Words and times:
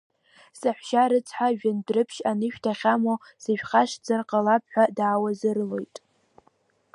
Саҳәшьа 0.59 1.03
рыцҳа, 1.09 1.47
Жәындәрыԥшь 1.57 2.19
анышә 2.29 2.59
дахьамоу, 2.63 3.17
сышәхашҭӡазар 3.43 4.21
ҟалап 4.29 4.63
ҳәа 4.71 4.85
даауазырлоит. 4.97 5.95